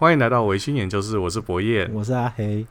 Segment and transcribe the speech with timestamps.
[0.00, 2.64] 欢迎来到维新研究室，我是博彦，我是阿黑。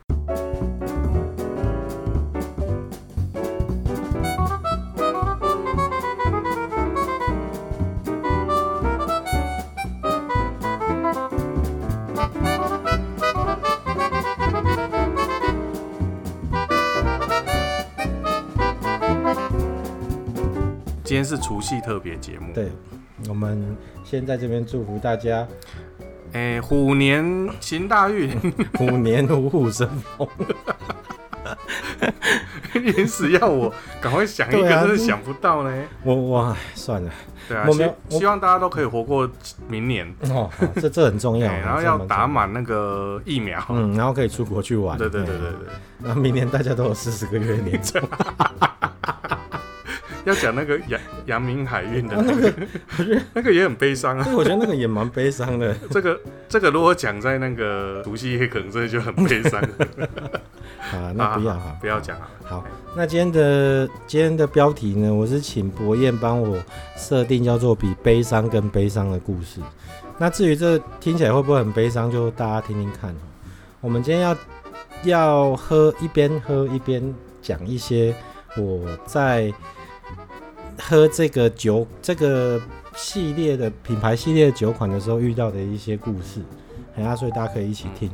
[21.04, 22.70] 今天是除夕特别节目，对，
[23.28, 25.46] 我们先在这边祝福大家。
[26.38, 28.30] 哎、欸，虎年行大运，
[28.78, 30.28] 虎年虎虎生风。
[32.74, 35.84] 临时要我赶快想一个，真是想不到呢。
[36.04, 37.10] 我哇，算了。
[37.48, 39.28] 对啊，希希望大家都可以活过
[39.66, 40.06] 明年。
[40.30, 40.48] 哦，
[40.80, 41.50] 这这很重要。
[41.50, 44.96] 然后要打满那个疫苗，嗯，然后可以出国去玩。
[44.96, 45.68] 对对对对对。
[45.98, 48.00] 那明年大家都有四十个月年终。
[50.28, 52.54] 要讲那个阳阳明海运的那个，
[53.32, 54.28] 那个也很悲伤啊。
[54.34, 55.74] 我觉得那个也蛮悲伤的。
[55.90, 59.58] 这个这个如果讲在那个除夕夜，可能真的就很悲伤。
[60.92, 62.28] 啊，那不要哈，不要讲啊。
[62.44, 66.58] 好，那今天的今天的标题呢，我是请博彦帮我
[66.96, 69.62] 设定，叫做比悲伤更悲伤的故事。
[70.18, 73.14] 那至于这听起来会不会很悲伤，就大家听听看。
[73.80, 74.36] 我们今天要
[75.04, 78.14] 要喝一边喝一边讲一些
[78.58, 79.50] 我在。
[80.78, 82.60] 喝这个酒，这个
[82.96, 86.40] 系列的品牌系列的酒款的时候遇到的一些故事，
[86.96, 88.10] 等下，所以大家可以一起听。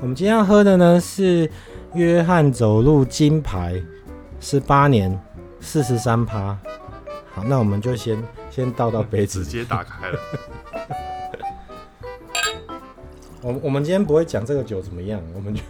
[0.00, 1.50] 我们今天要喝的呢是
[1.94, 3.82] 约翰走路金牌，
[4.40, 5.18] 十八年，
[5.60, 6.58] 四十三趴。
[7.34, 10.18] 好，那我们就先先倒到杯子，直接打开了。
[13.40, 15.62] 我我们今天不会讲这个酒怎么样，我们就。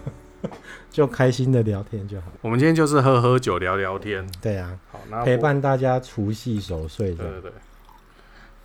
[0.91, 2.27] 就开心的聊天就好。
[2.41, 4.27] 我们今天就是喝喝酒、聊聊天。
[4.41, 7.14] 对啊，好，那陪伴大家除夕守岁。
[7.14, 7.53] 对对对。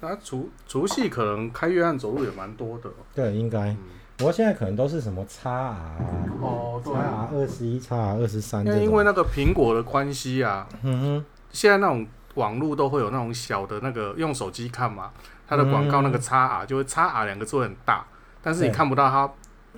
[0.01, 2.89] 那除除夕可能开约翰走路也蛮多的。
[3.13, 3.75] 对，应该。
[4.17, 8.65] 不过现在可能都是什么叉 R 哦，叉 R，二十一 XR 二十三。
[8.65, 15.11] 因为那个苹果的关系啊，嗯哼，现在那种网络都会有那种小的那个用手机看嘛，
[15.47, 18.05] 它的广告那个叉 R 就会叉 R 两个字很大，
[18.41, 19.29] 但是你看不到它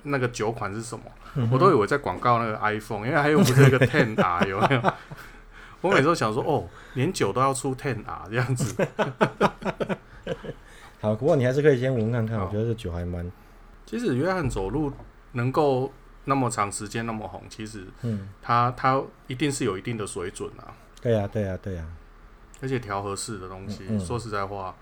[0.02, 1.04] 那个酒款是什么。
[1.50, 4.92] 我都以为在广告那个 iPhone，因为还有不是那个 Ten R 有没有？
[5.82, 8.86] 我每次都想说，哦，连酒都要出 Ten R 这样子。
[11.00, 13.30] 好，不过你还是可以先闻看看，我觉得这酒还蛮……
[13.84, 14.90] 其实约翰走路
[15.32, 15.92] 能够
[16.24, 20.74] 那么长时间那么红，其实，嗯，他他一定是有一定的水准啊。
[21.00, 21.84] 对呀，对呀，对呀。
[22.62, 24.74] 而且调和式的东西，说实在话，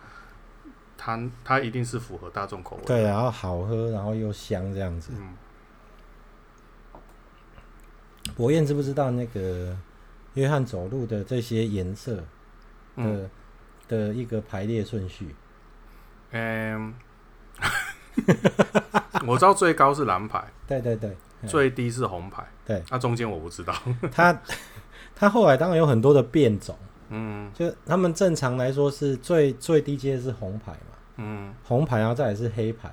[0.97, 2.83] 它它一定是符合大众口味。
[2.87, 5.11] 对，然后好喝，然后又香这样子。
[5.19, 5.29] 嗯。
[8.37, 9.77] 博彦知不知道那个
[10.35, 12.25] 约翰走路的这些颜色的、
[12.97, 13.31] 嗯、
[13.87, 15.35] 的一个排列顺序？
[16.33, 16.95] 嗯，
[19.27, 23.73] 我知道最高是蓝牌，对对对，最低是红牌，对，那、啊、中间我不知道。
[24.11, 24.37] 他
[25.15, 26.77] 他后来当然有很多的变种，
[27.11, 32.91] 嗯，就他们正常来说是最最低阶是红牌嘛，嗯，红牌然后再来是黑牌，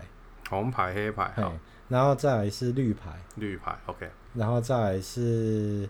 [0.50, 1.52] 红牌黑牌，好，
[1.92, 4.10] 然后再来是绿牌，绿牌，OK。
[4.34, 5.88] 然后再来是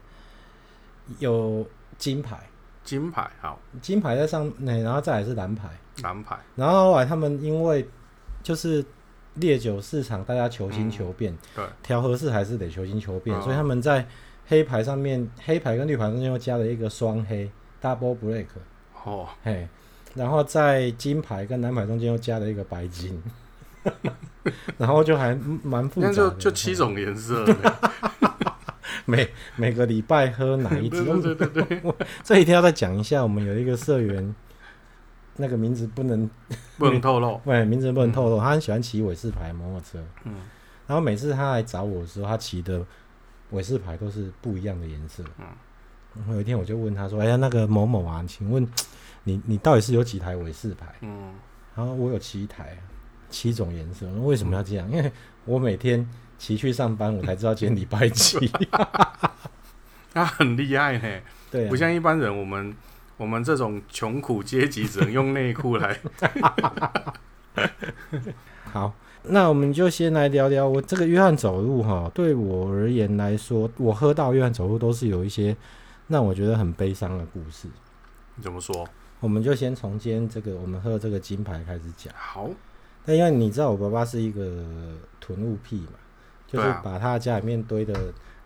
[1.20, 1.64] 有
[1.96, 2.50] 金牌，
[2.84, 5.70] 金牌好，金牌在上面，然后再来是蓝牌，
[6.02, 6.36] 蓝牌。
[6.56, 7.88] 然后后来他们因为
[8.42, 8.84] 就是
[9.36, 14.04] 烈酒市场，大家求新求变，对，调和式还是得求新求变，所以他们在
[14.48, 17.48] 黑牌上面，黑牌跟绿牌中间又加了一个双黑
[17.80, 18.48] （double black）。
[19.04, 19.68] 哦，嘿，
[20.16, 23.22] 然后在金牌跟蓝牌中间又加了一个白金，
[24.78, 27.46] 然后就还蛮复杂的，就就七种颜色。
[29.06, 31.04] 每每个礼拜喝哪一支？
[31.04, 31.94] 对对对对，
[32.24, 33.24] 这一定要再讲一下。
[33.24, 34.36] 我们有一个社员，
[35.38, 36.30] 那个名字不能
[36.78, 38.40] 不能透露，对，名字不能透露。
[38.40, 40.34] 他很喜欢骑伟士牌摩托车，嗯，
[40.88, 42.86] 然后每次他来找我的时候，他骑的
[43.50, 45.46] 伟士牌都是不一样的颜色，嗯。
[46.14, 48.68] 然后有一天我就问他说：“哎呀，那个某某啊，请问
[49.24, 51.34] 你你到底是有几台伟士牌？”嗯，
[51.74, 52.78] 然后我有七台，
[53.32, 54.06] 七种颜色。
[54.22, 54.88] 为什么要这样？
[54.92, 55.12] 因为
[55.46, 56.08] 我每天。
[56.42, 58.52] 骑去上班，我才知道今天礼拜几。
[60.12, 61.22] 他很厉害呢，
[61.52, 62.76] 对、啊，不像一般人，我们
[63.16, 66.00] 我们这种穷苦阶级只能用内裤来。
[68.66, 68.92] 好，
[69.26, 72.10] 那我们就先来聊聊我这个约翰走路哈。
[72.12, 75.56] 对我而言来说，我喝到约翰走路都是有一些
[76.08, 77.68] 让我觉得很悲伤的故事。
[78.42, 78.84] 怎么说？
[79.20, 82.12] 我们就先从今天这个我们喝这个金牌开始讲。
[82.18, 82.50] 好，
[83.06, 84.64] 那因为你知道我爸爸是一个
[85.20, 85.94] 囤物癖嘛。
[86.48, 87.98] 就是把他家里面堆的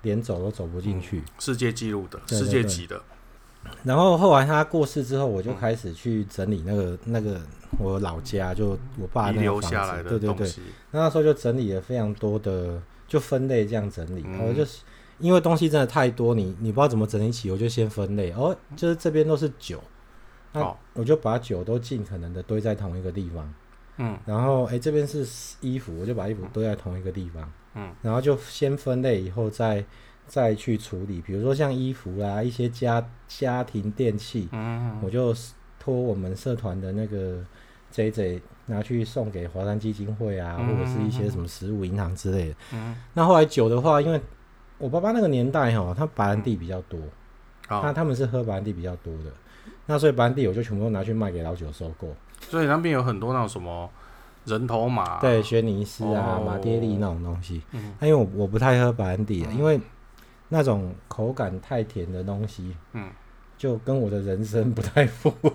[0.03, 3.01] 连走都走不进去，世界纪录的，世界级的。
[3.81, 7.41] 然后后来他过世之后，我就开始去整理那个、嗯、那个
[7.79, 10.47] 我老家，就我爸那个房子，对对对。
[10.91, 14.23] 那那时候就整理了非常多的，就分类这样整理。
[14.23, 14.83] 嗯、我就是
[15.17, 18.29] 因为东西真的太多，你你不知道怎么整理起，我就先分类。
[18.33, 19.83] 哦，就是这边都是酒，
[20.53, 23.51] 那我就把酒都尽可能的堆在同一个地方。
[23.97, 24.17] 嗯。
[24.25, 25.25] 然后哎，这边是
[25.61, 27.51] 衣服，我就把衣服堆在同一个地方。
[27.75, 27.93] 嗯。
[28.01, 29.83] 然后就先分类，以后再。
[30.27, 35.31] 再去处理，比如说像衣服啦，一些家家庭电器，嗯嗯，我就
[35.77, 37.45] 托我们社团的那个
[37.91, 42.55] J J 拿去送给华山基金会啊，或者是一些什么食物银行之类的。
[42.73, 44.19] 嗯，那后来酒的话，因为
[44.79, 46.99] 我爸爸那个年代哈，他白兰地比较多，
[47.69, 49.31] 那、嗯、他们是喝白兰地比较多的，
[49.85, 52.07] 那所以白兰地我就全部都拿去卖给老酒收购。
[52.39, 53.89] 所以那边有很多那种什么
[54.45, 57.61] 人头马，对，轩尼诗啊、马爹利那种东西。
[57.71, 59.79] 嗯，那因为我我不太喝白兰地，因为。
[60.47, 63.09] 那种口感太甜的东西，嗯，
[63.57, 65.51] 就跟我的人生不太符合，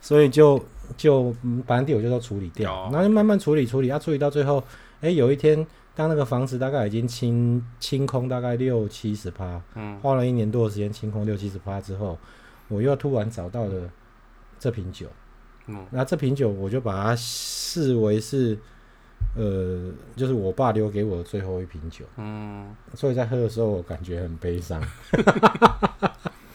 [0.00, 0.64] 所以就
[0.96, 1.34] 就
[1.66, 4.62] 白兰地我就都处理掉，然后就慢慢处理处理，要、啊、处理到最后，
[5.00, 5.66] 哎、欸，有一天
[5.96, 12.16] 当那个房子大概已经清清空大概六七十趴，嗯，花了一年多的时间清空六七十趴之后，
[12.68, 13.90] 我又突然找到了
[14.58, 15.06] 这瓶酒，
[15.66, 18.58] 嗯，那这瓶酒我就把它视为是。
[19.34, 24.80] 呃，就是我爸留给我的最后一瓶酒，嗯，所以在喝的时候我感觉很悲伤。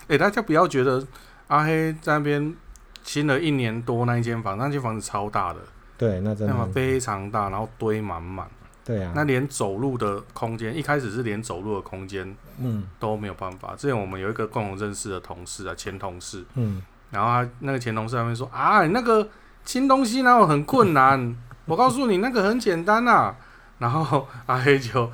[0.08, 1.06] 哎、欸，大家不要觉得
[1.48, 2.56] 阿黑在那边
[3.04, 5.60] 新了一年多那一间房，那间房子超大的，
[5.98, 8.48] 对，那真的非常大，然后堆满满，
[8.84, 13.76] 对啊，那连走路的空间，一开始是连走路的空间，嗯，都没有办法。
[13.76, 19.30] 之前我们有一个共同认识的同事啊，前同事，嗯，然后他那个前同事那边说啊，你那个
[19.64, 21.36] 清东西哪有很困难？
[21.66, 23.36] 我告诉你，那个很简单呐、啊。
[23.80, 25.12] 然后阿黑就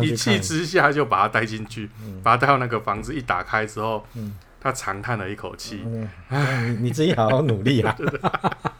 [0.00, 3.14] 一一气之下就把他带进去，嗯、把他带到那个房子。
[3.14, 5.84] 一打开之后，嗯、他长叹了一口气
[6.30, 7.94] ：“哎、嗯， 你自己好好努力啊！”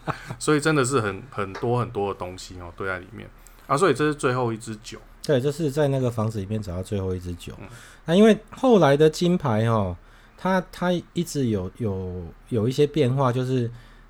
[0.39, 3.29] 所以真的是很很多很多的东西哦，堆在里面
[3.67, 3.77] 啊。
[3.77, 4.97] 所以这是最后一支酒。
[5.23, 7.53] 对，就是在那个房子里面找到最后一支酒。
[7.61, 7.67] 嗯、
[8.05, 9.95] 那因为后来的金牌哦，
[10.37, 13.69] 它它一直有有有一些变化，就是。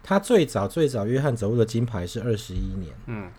[0.10, 3.30] 他最早最早约翰走路的金牌是二十一年，嗯，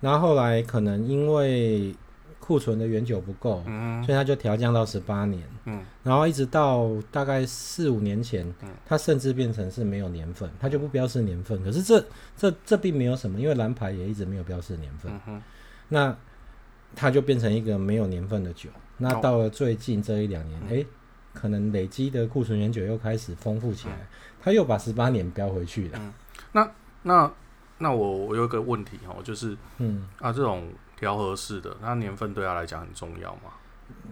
[0.00, 1.94] 然后后来可能因为
[2.40, 11.62] 库存的原酒不够，嗯，所以他就调降到十八年，嗯，然后一直到大概四五年前，嗯，他甚至变成是没有年份，他就不标示年份。
[11.62, 12.04] 可是这
[12.36, 15.42] 这这并没有什么，因为蓝牌也一直没有标示年份，嗯哼，
[15.90, 16.16] 那
[16.96, 18.68] 他就变成一个没有年份的酒。
[18.98, 20.84] 那到了最近这一两年，哎，
[21.38, 23.94] 可能累积的库存原酒又开始丰富起来。
[24.42, 25.98] 他又把十八年标回去了。
[26.00, 26.14] 嗯、
[26.52, 26.70] 那
[27.02, 27.30] 那
[27.78, 33.50] 那我我有一个问题哦，就是嗯啊，这种调和式的，它年份对他来讲很重要吗？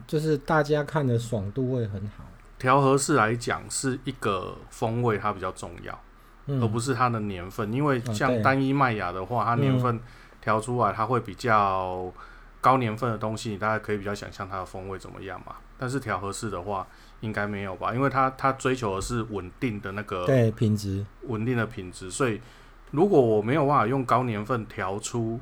[0.06, 2.24] 就是大家看的爽度会很好。
[2.58, 5.98] 调和式来讲是一个风味，它比较重要，
[6.46, 7.72] 嗯、而不是它的年份。
[7.72, 10.00] 因为像单一麦芽的话，它年份
[10.40, 12.12] 调出来，它会比较
[12.60, 15.56] 高年份的东西，你大家可以比较想象它的风味怎么样嘛。
[15.84, 16.86] 但是调和式的话，
[17.20, 22.10] 应该没有吧，因为它它追求的是稳定的那个对品质，稳定的品质。
[22.10, 22.40] 所以
[22.90, 25.38] 如果我没有办法用高年份调出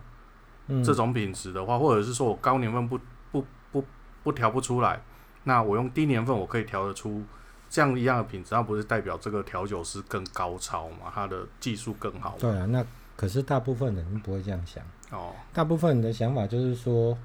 [0.84, 2.98] 这种品质的话，嗯、或者是说我高年份不
[3.30, 3.84] 不不
[4.24, 5.00] 不调不出来，
[5.44, 7.22] 那我用低年份我可以调得出
[7.70, 11.12] 这样一样的品质，那不是代表这个调酒师更高超吗？
[11.14, 12.36] 他的技术更好？
[12.40, 12.84] 对啊，那
[13.14, 15.32] 可是大部分人不会这样想哦。
[15.52, 17.16] 大部分人的想法就是说，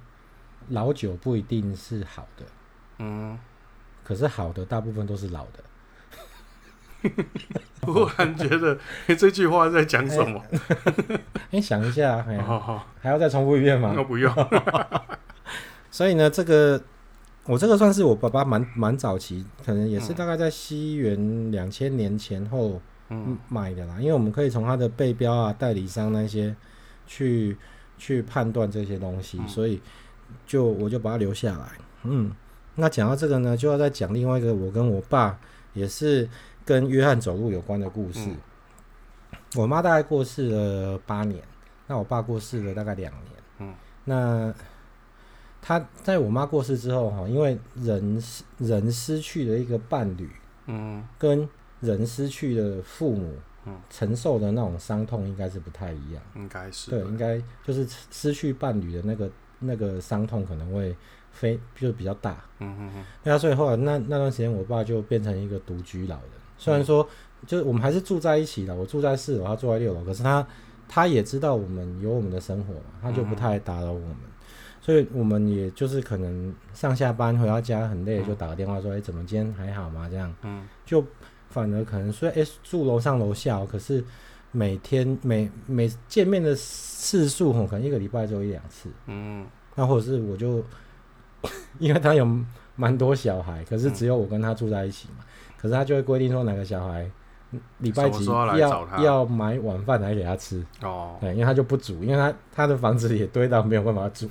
[0.70, 2.46] 老酒不一定是好的，
[3.00, 3.38] 嗯。
[4.04, 7.12] 可是好的大部分都是老的，
[7.84, 8.78] 忽然觉得
[9.18, 10.42] 这句话在讲什么？
[11.50, 13.92] 你、欸、想一下，好好还要再重复一遍吗？
[13.94, 14.34] 那不用。
[15.92, 16.82] 所以呢，这个
[17.44, 22.82] 我这个算是我爸爸蛮蛮早期，可能也是大概在西元两千年前后
[23.50, 23.96] 买的啦。
[23.98, 26.56] 嗯、因为我们可以从他的背标啊、代理商那些
[27.06, 27.58] 去
[27.98, 29.82] 去判断这些东西，嗯、所以
[30.46, 31.68] 就我就把它留下来。
[32.04, 32.32] 嗯。
[32.80, 35.40] 那讲到这个呢，就要再讲另外一个我跟我爸
[35.74, 36.30] 也是
[36.64, 38.30] 跟约翰走路有关的故事。
[38.30, 38.38] 嗯、
[39.56, 41.44] 我妈大概过世了八年，
[41.88, 43.34] 那我爸过世了大概两年。
[43.58, 43.74] 嗯，
[44.06, 44.54] 那
[45.60, 48.24] 他在我妈过世之后哈，因为人
[48.60, 50.30] 人失去了一个伴侣，
[50.68, 56.22] 嗯，跟人失去了父母，嗯，承受的那种伤痛应该是不太一样。
[56.36, 60.96] 应该是对，应该就是失去伴侣的那个那个伤痛可能会。
[61.32, 66.26] 非就比较大，嗯嗯嗯，那、啊、所以后来那那段时间，我爸就变成一个独居老人。
[66.58, 67.08] 虽然说，
[67.46, 70.46] 就是我们还是住在一起的，我住在四楼，他住在六楼，可是他
[70.88, 74.16] 他也知道我们有我们的生活嘛，他就不太打扰我们。
[74.80, 81.06] 所以我们也就是可能上下班回到家很累，就打个电话说：“哎、嗯，怎么今天还好吗？”这样，嗯，就
[81.50, 84.02] 反而可能说：“哎，住楼上楼下，可是
[84.54, 90.64] 每天每每见面的次数，可能一个礼拜只有一两次，嗯，那或者是我就
[91.80, 92.28] 因为他有
[92.76, 97.10] 蛮多小孩，可是只有我跟他住在一起嘛，嗯、可是他就会规定说哪个小孩。”
[97.78, 104.30] 礼拜几要要，要买晚饭来给他吃哦，对，因为他就不煮，因为他他的房子也堆到没有办法煮。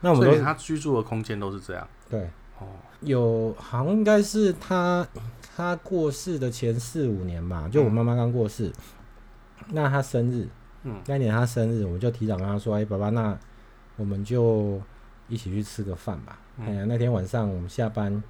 [0.00, 1.84] 那我们所以他居住的空间都是这样。
[2.08, 2.30] 对，
[2.60, 2.68] 哦，
[3.00, 5.04] 有好像应该是他
[5.56, 10.46] 他过世的前四五年吧，就我妈妈刚过世，嗯、那他生日，
[10.84, 13.36] 嗯，那年他生日，我就提早跟他说：“哎、欸，爸爸，那
[13.96, 14.80] 我们就
[15.28, 16.38] 一起去吃个饭吧。
[16.58, 18.22] 嗯”哎呀，那天晚上我们下班，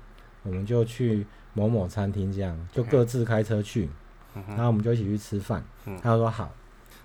[0.42, 1.26] 我们就去。
[1.56, 3.88] 某某餐厅这样，就各自开车去，
[4.34, 5.62] 嗯、然后我们就一起去吃饭。
[5.84, 6.52] 嗯、他说好，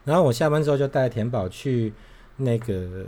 [0.03, 1.93] 然后我下班之后就带田宝去
[2.35, 3.05] 那个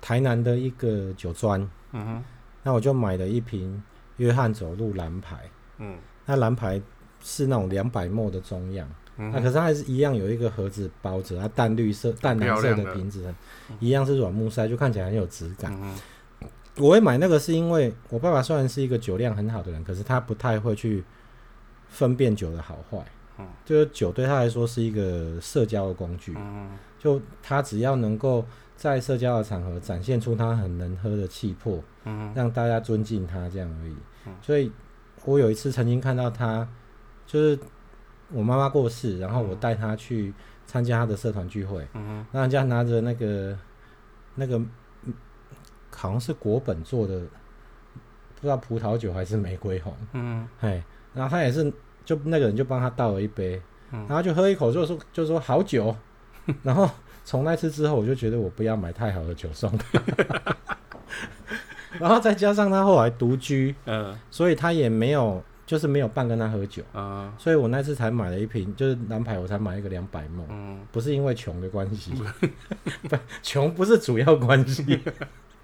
[0.00, 1.60] 台南的一个酒庄。
[1.92, 2.24] 嗯哼，
[2.62, 3.82] 那我就买了一瓶
[4.16, 5.36] 约翰走路蓝牌。
[5.76, 6.80] 嗯，那蓝牌
[7.20, 8.88] 是那种两百 ml 的中样。
[9.18, 13.34] 嗯，那可是它还是一样有一个盒子包着，它淡绿色、淡蓝色的瓶子，
[13.78, 15.70] 一样是软木塞，就看起来很有质感。
[15.78, 15.94] 嗯
[16.78, 21.04] 我会买那个是因为我爸爸虽然是一个酒量很好的人，可是他不太会去
[21.88, 23.04] 分辨酒的好坏。
[23.38, 26.34] 嗯，就是酒对他来说是一个社交的工具。
[26.36, 28.44] 嗯，就他只要能够
[28.76, 33.96] 在社交的场合展现出他很能喝的气魄，嗯，让大家尊敬他这样而已。
[34.26, 34.72] 嗯，所以
[35.24, 36.68] 我有一次曾经看到他，
[37.26, 37.58] 就是
[38.32, 40.32] 我妈妈过世，然后我带他去
[40.66, 43.58] 参加他的社团聚会，嗯，让人家拿着那个
[44.36, 44.60] 那个。
[45.98, 49.92] 好像是国本做的，不知道葡萄酒还是玫瑰红。
[50.12, 50.80] 嗯，哎，
[51.12, 51.72] 然后他也是，
[52.04, 55.94] 就那个人就帮他倒了一杯，嗯、然后就喝一口，就说就说好酒。
[56.62, 56.88] 然后
[57.24, 60.00] 从那次之后，我就觉得我不要买太好的酒送他。
[61.98, 66.82] 然后再加上他后来独居，嗯，所以他也没有，就是没有伴跟他喝酒。
[66.94, 70.24] 嗯，所以我那次才买了一瓶，就是蓝牌，我才买一个两百。
[70.48, 72.12] 嗯，不是因为穷的关系，
[73.10, 75.00] 不，穷不是主要关系。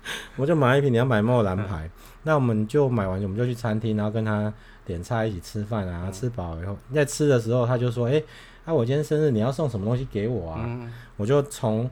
[0.37, 1.90] 我就买了一瓶两百 ml 蓝牌，嗯、
[2.25, 4.52] 那我们就买完，我们就去餐厅，然后跟他
[4.84, 8.25] 点菜一起吃饭啊，嗯、吃饱以后，在吃的时候他就说：“哎、欸，
[8.66, 11.88] 啊，我今天生日，你要送什么东西给我啊？”嗯、我就从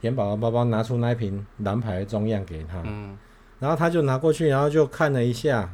[0.00, 3.16] 田宝的包包拿出那一瓶蓝牌的中样给他，嗯、
[3.58, 5.68] 然后他就拿过去，然后就看了一下，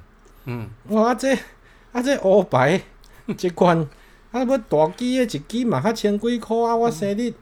[0.44, 1.34] 嗯，哇，这
[1.92, 2.80] 啊这乌白
[3.36, 3.86] 这款
[4.30, 7.30] 啊不大支的一支嘛，才千几块啊，我生日。
[7.30, 7.34] 嗯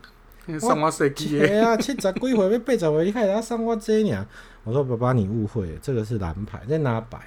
[0.59, 4.25] 送我设计的，啊，七十几岁要八十岁，你开始送我这呢？
[4.63, 7.19] 我说爸爸，你误会了，这个是蓝牌，这哪摆？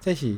[0.00, 0.36] 这是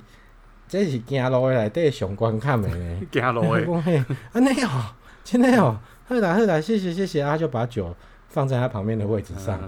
[0.68, 3.00] 这是行路的内底上观看的呢。
[3.10, 7.94] 行路的， 安尼哦，真的哦，好啦好啦，谢谢谢谢啊，就把酒
[8.28, 9.58] 放在他旁边的位置上。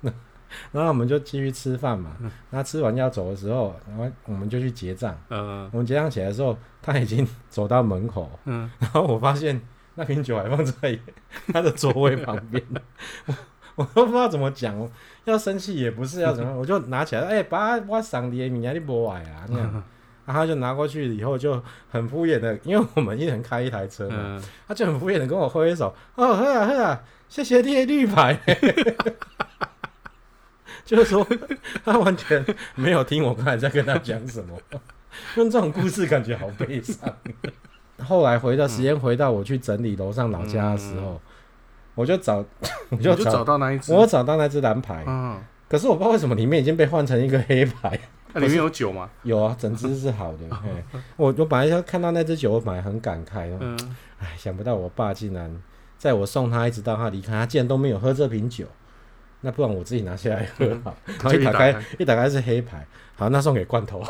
[0.72, 2.16] 然后我们就继续吃饭嘛。
[2.50, 5.16] 那吃完要走的时候，然后我们就去结账。
[5.28, 8.30] 嗯，我们结账起来的时候，他已经走到门口。
[8.46, 9.60] 嗯，然后我发现。
[10.00, 10.98] 那瓶酒还放在
[11.52, 12.64] 他的座位旁边，
[13.28, 13.36] 我
[13.76, 14.74] 我都不知道怎么讲，
[15.26, 19.84] 要生气也不是，要怎么，我就拿起来，哎、欸，把我上的名啊，你不爱啊，那样，
[20.24, 28.40] 然后就拿过去以后就很敷衍的，因为我们一人开一台车嘛，他就很敷衍的跟我挥挥手，哦，喝啊喝啊，谢谢你的绿牌，
[30.86, 31.26] 就是说
[31.84, 32.42] 他完全
[32.74, 34.58] 没有听我刚才在跟他讲什么，
[35.36, 37.14] 用这种故事感觉好悲伤。
[38.00, 41.20] 后来回到时间，回到我去整理楼上老家的时候，嗯、
[41.94, 42.44] 我就找，
[42.90, 45.04] 我就找到那一只，我找到那只蓝牌。
[45.06, 47.98] 嗯，可是我不知道为什么里面已经被换成一个黑牌。
[48.32, 49.10] 那、啊、里面有酒吗？
[49.24, 50.38] 有啊，整只是好的。
[51.16, 53.50] 我我本来要看到那只酒，我本来很感慨。
[53.58, 53.76] 嗯，
[54.20, 55.52] 哎，想不到我爸竟然
[55.98, 58.66] 在我送他一直到他离开，他竟然都没有喝这瓶酒。
[59.40, 60.94] 那不然我自己拿下来喝好。
[61.06, 62.86] 然后一打开，一打开是黑牌。
[63.16, 64.00] 好，那送给罐头。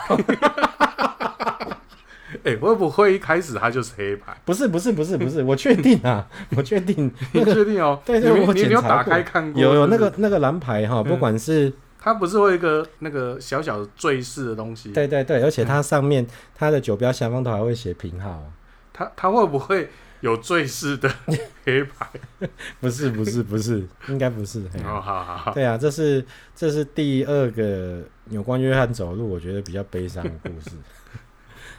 [2.44, 4.36] 哎、欸，会不会一开始它就是黑牌？
[4.44, 8.00] 不是，不是，不是，不是， 我确定啊， 我确定，你确定哦？
[8.04, 18.42] 对对，我检查过，打开看过，有有那个那个蓝牌哈，不管是、嗯、它不是会一个那个小小的坠饰的东西，对对对，而且它上面它的酒标下方都还会写品号，
[18.92, 19.88] 它它会不会
[20.20, 21.10] 有坠饰的
[21.64, 22.06] 黑牌？
[22.80, 24.60] 不是不是不是，应该不是。
[24.84, 30.70] 哦，好好好，对啊，这是这是第二个有关约翰走路，我觉得比较悲伤的故事。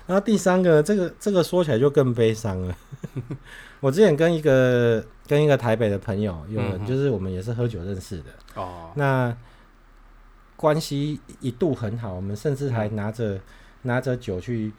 [0.07, 2.75] 然后第三个，这个这个说起来就更悲伤了。
[3.79, 8.91] 我之前跟一个跟一个台北的朋友，有人就是我们也是喝酒认识的哦。
[8.95, 9.35] 那
[10.55, 13.39] 关系一度很好，我们甚至还拿着
[13.83, 14.71] 拿着酒去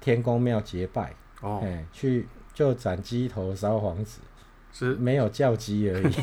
[0.00, 4.18] 天公庙结拜哦，哎，去就斩鸡头烧黄纸，
[4.72, 6.14] 是没有叫鸡而已。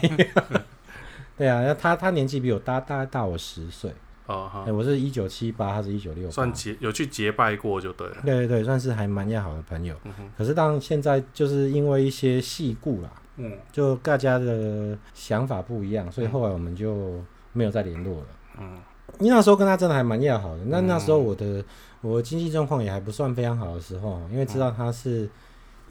[1.38, 3.91] 对啊，那他他年纪比我大，大概大我十岁。
[4.33, 8.17] 哦我是一九七八，他是一九六，算结有去结拜过就对了。
[8.23, 9.95] 对对对，算是还蛮要好的朋友。
[10.03, 17.21] 嗯，可是当现在就是因为一些细故啦，嗯，就大家的想法不一样，所以后来我们就
[17.53, 18.25] 没有再联络了。
[18.59, 18.77] 嗯，
[19.19, 20.63] 因为那时候跟他真的还蛮要好的。
[20.65, 21.63] 那那时候我的
[22.01, 25.29] 我的经济状况也还不算非常好的时候，因为知道他是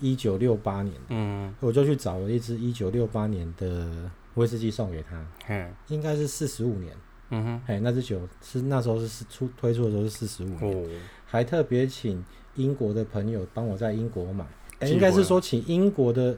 [0.01, 3.89] 一九六八年，嗯，我就去找了一支一九六八年的
[4.35, 6.95] 威士忌送给他，嗯，应该是四十五年。
[7.31, 10.89] 嗯哼，哎，那支酒是那时候是出推出的时候是四十五年，哦，
[11.27, 12.25] 还特别请
[12.57, 14.45] 英国的朋友帮我在英国买，
[14.81, 16.37] 哎，应该是说请英国的，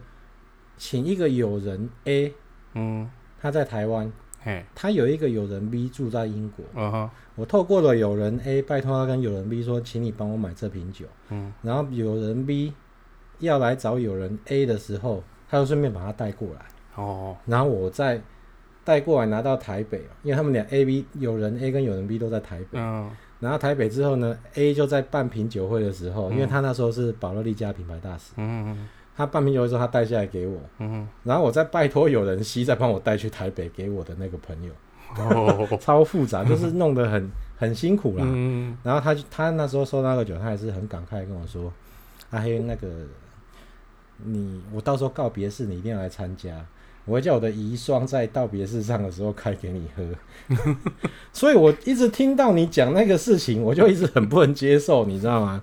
[0.76, 2.34] 请一个友人 A，
[2.75, 12.75] 嗯，他在台湾，嘿，他有一个友人 B 住在英国，嗯哼，我透过了友人 A 拜托他跟友人 B 说，请你帮我买这瓶酒，嗯，然后友人 B
[13.38, 18.20] 要来找友人 A 的时候，他就顺便把他带过来，哦，然后我再
[18.85, 22.79] 带过来拿到台北，因为他们俩 A B 有人 A 跟有人 B 都在台北。
[22.79, 23.11] 嗯，
[23.41, 26.33] 拿到台北之后呢，A 就在办品酒会的时候，嗯。
[26.35, 34.73] 因为他那时候是宝乐利家品牌大使，嗯他办品酒会的时候，他带下来给我，嗯然后我再拜托有人 C 再帮我带去台北给我的那个朋友，
[35.19, 35.29] 嗯，
[35.69, 38.25] 哦， 超复杂， 就是弄得很很辛苦啦。
[38.27, 41.73] 嗯，然后他他那时候收那个酒，他还是很感慨跟我说
[42.31, 42.89] ：“阿黑，那个
[44.25, 46.65] 你我到时候告别式你一定要来参加。”
[47.04, 50.56] 我会叫我的遗孀在道别式上的时候开给你喝，
[51.32, 55.62] 所以我一直听到你讲那个事情，我就一直很不能接受，你知道吗？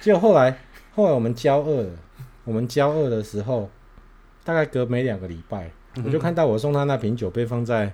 [0.00, 0.58] 结果后来，
[0.94, 1.90] 后来我们交恶了，
[2.44, 3.68] 我们交恶的时候，
[4.44, 5.70] 大概隔没两个礼拜，
[6.04, 7.92] 我就看到我送他那瓶酒被放在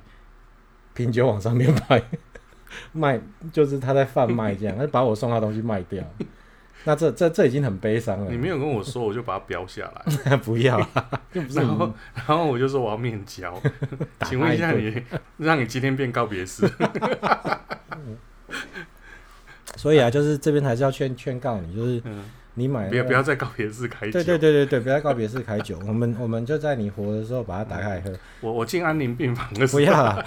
[0.95, 2.03] 品酒网上面卖，
[2.93, 3.21] 卖
[3.53, 6.05] 就是他在贩卖这样，他就把我送他东西卖掉。
[6.85, 8.31] 那这这这已经很悲伤了。
[8.31, 10.37] 你没有跟我说，我就把它标下来。
[10.45, 13.61] 不要啊， 又不是然后然后我就说我要面交，
[14.27, 15.03] 请问一下你，
[15.39, 16.71] 让你今天变告别式？
[19.77, 22.25] 所以啊，就是这边还是要劝劝告你，就是嗯，
[22.55, 24.13] 你买、那个，不要不要再告别式开酒。
[24.13, 28.13] 对对对对对，不要告别式开酒，我们我们就在你活的时候把它打开来喝。
[28.41, 30.25] 我我进安宁病房的时候，不要啦，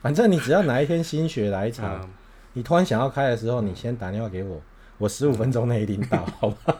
[0.00, 2.08] 反正你只要哪一天心血来潮，嗯
[2.54, 4.60] 你突然想要开的时候，你先打电话给我，
[4.98, 6.74] 我十五分钟内一定到，好吧？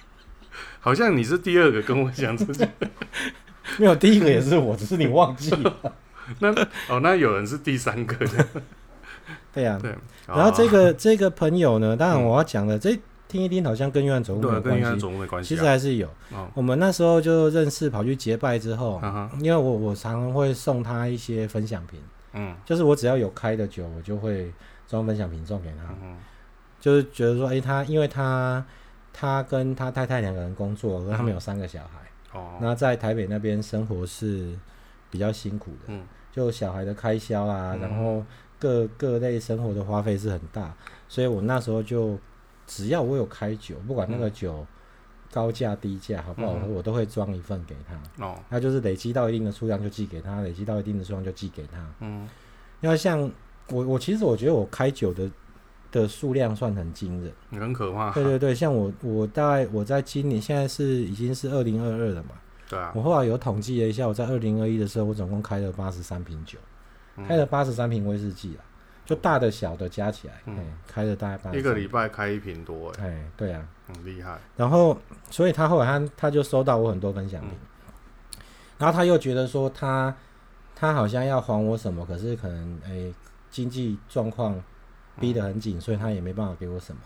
[0.80, 2.72] 好像你是第二个跟我讲这件，
[3.78, 5.76] 没有，第一个也是我，只是你忘记了。
[6.40, 6.52] 那
[6.88, 8.46] 哦，那有人是第三个的，
[9.52, 9.94] 对呀、对。
[10.26, 16.08] 然后这哦个这个朋友呢，当然我要讲的，这听一听好像跟约翰总务没有关系，跟总务没关系啊，其实还是有。
[16.32, 19.00] 哦我们那时候就认识，跑去结拜之后，
[19.40, 22.00] 因为我我常常会送他一些分享瓶，
[22.34, 24.52] 嗯就是我只要有开的酒，我就会
[24.88, 25.94] 装分享瓶送给他。
[26.02, 26.16] 嗯
[26.80, 28.64] 就是觉得说，诶、他因为他
[29.12, 34.54] 他跟他太太两个人工作，而他们有三个小孩，哦，那在台北那边生活是
[35.10, 36.02] 比较辛苦的，嗯。
[36.30, 37.80] 就小孩的开销啊，嗯。
[37.80, 38.22] 然后
[38.58, 40.74] 各各类生活的花费是很大，
[41.08, 42.18] 所以我那时候就
[42.66, 44.66] 只要我有开酒，不管那个酒
[45.32, 48.24] 高价低价好不好我都会装一份给他。
[48.24, 48.38] 哦。
[48.50, 51.78] 他就是累积到一定的数量就寄给他，累积到一定的数量就寄给他。
[52.00, 52.28] 嗯。
[52.82, 53.18] 因为像
[53.70, 55.30] 我我其实我觉得我开酒的
[56.00, 57.32] 的数量算很惊人。
[57.50, 62.30] 你很可怕，对对对，像我我大概我在今年现在是已经是二零二二了嘛，
[62.68, 62.92] 对啊。
[62.94, 66.58] 我，后来有统计了一下，我在二零二一的时候，我总共开了八十三瓶酒，
[67.16, 67.26] 嗯。
[67.26, 68.62] 开了八十三瓶威士忌啊，
[69.04, 70.56] 就大的小的加起来，嗯。
[70.58, 74.96] 嗯，开了大概八一个礼拜开一瓶多，哎，哎，对啊，很厉害，然后
[75.30, 78.42] 所以他后来他他就收到我很多分享品，嗯。
[78.78, 80.14] 然后他又觉得说他
[80.74, 83.12] 他好像要还我什么，可是可能哎
[83.50, 84.62] 经济状况
[85.20, 87.00] 逼得很紧，所以他也没办法给我什么。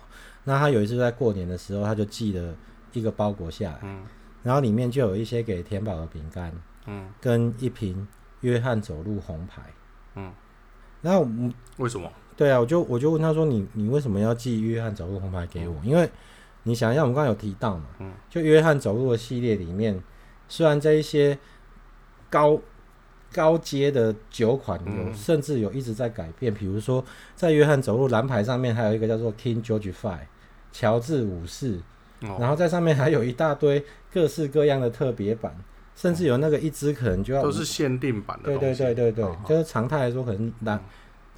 [0.45, 2.55] 那他有一次在过年的时候，他就寄了
[2.93, 4.03] 一个包裹下来，嗯
[4.43, 6.53] 然后里面就有一些给田宝的饼干，
[6.87, 8.09] 嗯跟一瓶
[8.41, 9.63] 约翰走路红牌。
[10.15, 10.33] 嗯，
[11.03, 11.29] 然后
[11.77, 12.11] 为什么？
[12.37, 15.77] 对啊，我就我就问他说你你为什么要寄约翰走路红牌给我？
[15.85, 16.11] 因为
[16.63, 20.03] 你想一下，我们刚刚有提到嘛，嗯就约翰走路的系列里面，
[20.49, 21.39] 虽然这一些
[22.31, 22.59] 高
[23.33, 30.27] 高阶的酒款有、嗯甚至有一直在改变，比如说在约翰走路蓝牌上面还有一个叫做 King George Five
[30.73, 31.81] 乔治五世，
[32.23, 32.37] 哦。
[32.41, 35.55] 然后在上面还有一大堆各式各样的特别版，
[35.95, 40.83] 甚至有那个一支可能就要都是限定版的对对，对对对，哦就是常态来说，可能蓝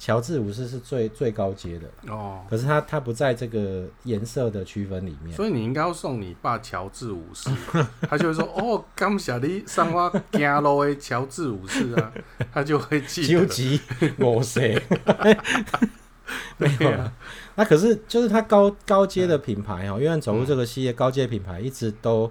[0.05, 5.33] 乔治五世是最最高阶的，哦，可是他他不在这个颜色的区分里面。
[5.33, 7.49] 所以你应该要送你爸乔治五世，
[8.09, 12.11] 他就会说哦，感谢你送我行路的乔治五世啊，
[12.51, 13.27] 他就会记得。
[13.29, 13.79] 究极
[14.17, 14.77] 我谁？
[16.57, 17.13] 没有对啊啦。
[17.55, 22.29] 那可是就是他高高阶的品牌哦，因为走入这个系列高阶品牌一直都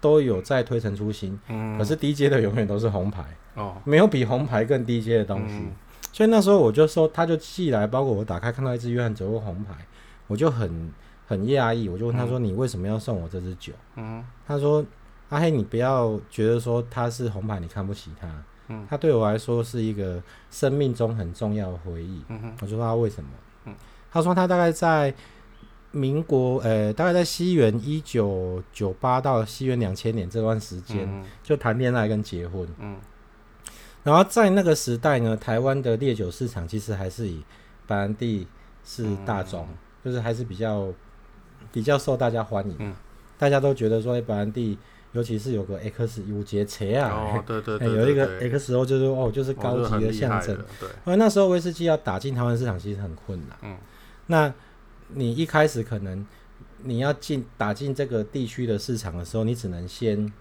[0.00, 3.24] 都有在推陈出新，嗯，可是低阶的永远都是红牌。
[3.54, 5.54] 哦，没有比红牌更低阶的东西。
[5.54, 5.72] 嗯、
[6.12, 9.74] 所以那时候我就说，他就寄来，包括我打开看到一支约翰走过红牌，
[10.26, 10.92] 我就很
[11.26, 14.84] 很讶异，我就问他说：“你为什么要送我这支酒？”嗯，他说
[15.30, 18.28] ：“阿黑，你不要觉得说他是红牌，你看不起他。
[18.68, 22.22] 嗯，他对我来说是一个生命中很重要的回忆。
[22.28, 23.30] 嗯哼，我就问他为什么？
[23.64, 23.74] 嗯，
[24.10, 25.12] 他说他大概在。”
[25.94, 32.66] 民国，呃，大概在西元一九九八到西元两千年这段时间，嗯、就谈恋爱跟结婚。
[32.78, 32.96] 嗯，
[34.04, 37.42] 然后在那个时代呢，台湾的烈酒市场其实还是以
[37.86, 38.46] 白兰地
[38.84, 40.92] 是大宗，嗯、就是还是比较
[41.72, 42.76] 比较受大家欢迎。
[42.78, 42.94] 嗯，
[43.38, 44.78] 大家都觉得说，白兰地，
[45.12, 50.56] 尤其是有个 X 五节车啊，哦，对对有一个 XO 就是哦，就是高级的象征。
[50.78, 53.58] 对，因为那时候威士忌要打进台湾市场其实很困难。
[53.62, 53.76] 嗯，
[54.26, 54.52] 那。
[55.14, 56.26] 你一开始可能
[56.84, 60.32] 你要进打进这个地区的市场的时候，你只能先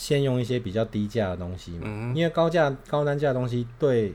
[0.00, 4.14] 先用一些比较低价的东西嘛，嗯、因为高价高单价的东西对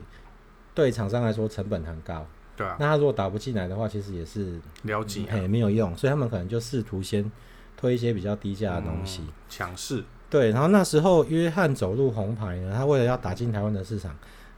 [0.74, 7.30] 对厂商来说成本很高，对啊，那他如果打不进来的话，其实也是了解、啊，哎，没有用，所以他们可能就试图先
[7.76, 14.12] 推一些比较低价的东西，强势、嗯，对，然后那时候约翰走入红牌呢，他为了要打进台湾的市场，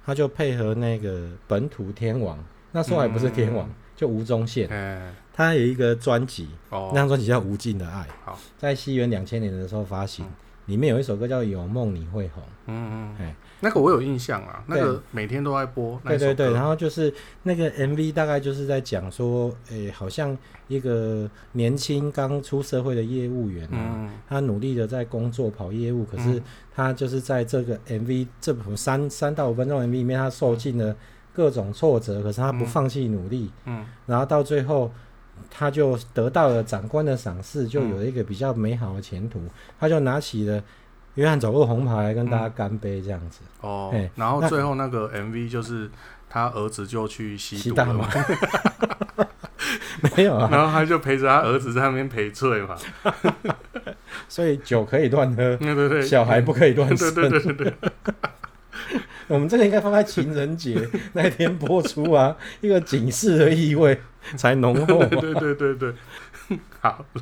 [0.07, 3.69] 他就配合那个本土天王，那时候还不是天王。
[3.69, 3.75] 嗯。
[3.99, 8.39] 就吴宗宪，嗯、他有一个专辑，哦、那张专辑叫《无尽的爱》，好。
[8.57, 10.31] 在西元两千年的时候发行，嗯、
[10.69, 20.37] 里面有一首歌叫《有梦你会红》，嗯嗯，哎那个我有印象啊，那个每天都在播，对对对，然后就是那个 MV 大概就是在讲说，诶、欸，好像
[20.69, 26.41] 一个年轻刚出社会的业务员啊，嗯、他努力的在工作跑业务，可是
[26.73, 30.95] 他就是在这个 MV 这三三到五分钟 MV 里面，他受尽了。
[31.31, 34.91] 各种挫折，可是他不放弃努力，嗯，嗯，然后到最后，
[35.51, 39.39] 他就得到了长官的赏识，就有一个比较美好的前途。
[39.39, 40.63] 嗯、他就拿起了
[41.15, 43.41] 约翰走过红牌来跟大家干杯，这样子。
[43.63, 45.91] 嗯、哦，嘿然后最后那个 MV 就是
[46.29, 48.09] 他儿子就去吸毒了嘛？
[50.17, 52.77] 没有啊，然后他就陪着他儿子在那边陪醉嘛。
[54.29, 57.75] 所以酒可以乱喝， 对对对，小孩不可以乱生，对对对对。
[59.29, 60.77] 我们这个应该放在情人节
[61.13, 63.99] 那天播出啊，一个警示的意味
[64.37, 65.05] 才浓厚。
[65.05, 65.93] 对对对对，
[66.81, 67.05] 好，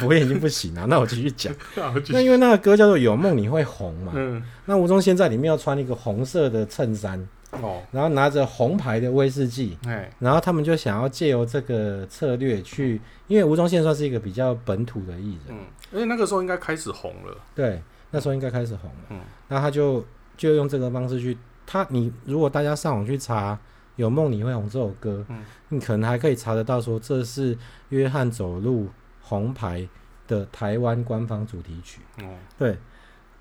[0.00, 1.54] 不会已经不行了，那我继续讲。
[2.10, 15.58] 那因为那个歌叫做《有梦你会红》嘛，嗯，那吴宗宪在里面要穿一个红色的衬衫，哦，然后拿着红牌的威士忌，哎，然后他们就想要借由这个策略去，因为吴宗宪算是一个比较本土的艺人，嗯，
[15.92, 17.80] 而且那个时候应该开始红了，对。
[18.12, 20.04] 那时候应该开始红了，嗯，那他就
[20.36, 23.54] 就用这个方式去，他你如果大家上网去查
[23.96, 27.56] 《有梦你会红》这首歌，嗯，你可能还可以查得到说这是
[27.90, 28.88] 约翰走路
[29.22, 29.88] 红牌
[30.26, 32.76] 的台湾官方主题曲，哦，对，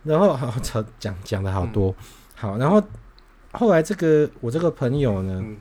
[0.03, 0.53] 然后好
[0.99, 1.95] 讲讲的好多，嗯、
[2.36, 2.82] 好，然后
[3.53, 5.58] 后来这个我这个朋友呢，嗯、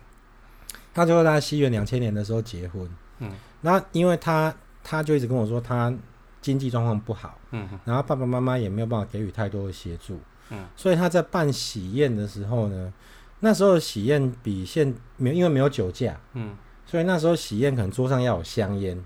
[0.92, 2.86] 他就在西元两千年的时候结婚，
[3.20, 3.30] 嗯，
[3.62, 5.90] 那因为他他就一直跟我说他。
[6.48, 12.90] 经济状况不好，嗯，然后爸爸妈妈也没有办法给予太多的协助，嗯，所以他在办喜宴的时候呢，
[13.40, 16.56] 那时候喜宴比现没因为没有酒驾，嗯，
[16.86, 18.98] 所以那时候喜宴可能桌上要有香烟，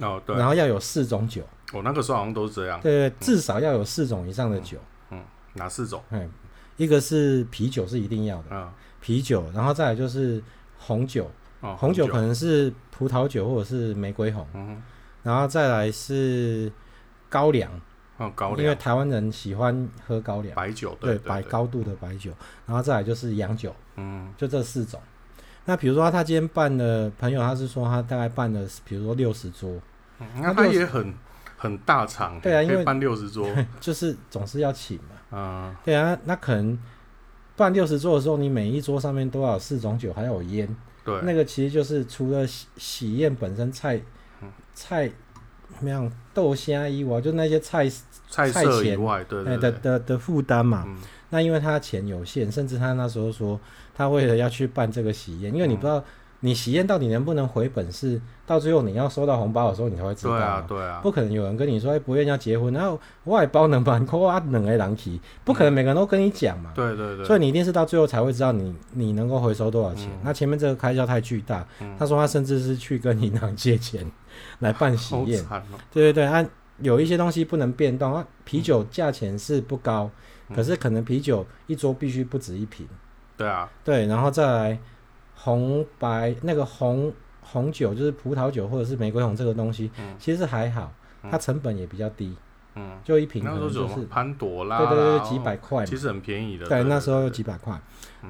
[0.00, 4.78] 哦对，然后要有四种酒，哦那个时候好像都是这样，对对，至少要有四种以上的酒，
[5.10, 6.02] 嗯，哪四种？
[6.10, 6.28] 嗯，
[6.76, 8.68] 一个是啤酒是一定要的，嗯，
[9.00, 10.42] 啤酒，然后再来就是
[10.76, 14.82] 红酒，红酒可能是葡萄酒或者是玫瑰红，嗯。
[15.24, 16.70] 然后再来是
[17.28, 17.68] 高粱，
[18.18, 20.54] 哦，高粱，因为台湾人喜欢喝高粱。
[20.54, 22.30] 白酒，对，白高度的白酒。
[22.66, 25.00] 然后再来就是洋酒，嗯，就这四种。
[25.64, 29.80] 那比如说他今天办的朋友，他是说他大概办了，比如说六十桌，
[30.36, 31.14] 那他也很
[31.56, 33.48] 很大场，对啊，因为办六十桌，
[33.80, 34.98] 就是总是要请
[35.30, 36.78] 嘛，啊，对啊，那可能
[37.56, 40.68] 办六十桌的时候，你每一桌上面都要有四种酒，还有烟，
[41.02, 43.98] 对，那个其实就是除了喜喜宴本身菜。
[44.74, 45.10] 菜，
[45.76, 46.10] 怎么样？
[46.34, 47.88] 豆虾以外，就那些菜
[48.28, 50.82] 菜色以外，对对的的的负担嘛。
[50.84, 50.96] 嗯、
[51.30, 53.58] 那因为他钱有限，甚至他那时候说，
[53.94, 56.02] 他为了要去办这个喜宴，因为你不知道
[56.40, 60.34] 你喜宴到底能不能回本，是到最后你要收到红包的时候，你才会知道。
[60.34, 61.00] 对啊，对啊。
[61.04, 66.72] 不可能有人跟你说，哎，不愿意要结婚，然后外包能办，扣啊两个人去，不可能每个人都跟你讲嘛。
[66.74, 67.24] 对对对。
[67.24, 70.08] 所以你一定是到最后才会知道你你能够回收多少钱。
[70.08, 74.04] 嗯、那前面这个开销太巨大，嗯、他说他甚至是去跟银行借钱。
[74.60, 76.44] 来办喜宴，哦、对对对，啊，
[76.78, 78.26] 有一些东西不能变动啊。
[78.44, 80.10] 啤酒价钱是不高，
[80.48, 82.86] 嗯、可是可能啤酒一桌必须不止一瓶。
[83.36, 84.78] 对啊，对，然后再来
[85.34, 90.92] 红白那个红红酒，就是葡萄酒或者是玫瑰红这个东西，嗯、其实还好，
[91.30, 92.36] 它成本也比较低。
[92.76, 96.66] 嗯，就一瓶可能就是潘朵拉，对对对，几百块，其实很便宜的。
[96.66, 97.80] 对，那时候有几百块，